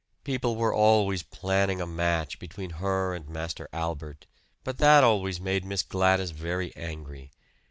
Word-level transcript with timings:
People 0.23 0.55
were 0.55 0.73
always 0.73 1.21
planning 1.21 1.79
a 1.79 1.85
match 1.85 2.39
between 2.39 2.71
her 2.81 3.13
and 3.13 3.29
Master 3.29 3.69
Albert, 3.71 4.25
but 4.63 4.79
that 4.79 5.03
always 5.03 5.39
made 5.39 5.63
Miss 5.63 5.83
Gladys 5.83 6.31
very 6.31 6.75
angry. 6.75 7.29